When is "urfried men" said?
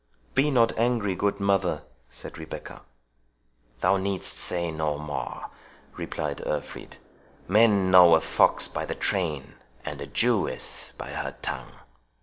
6.43-7.91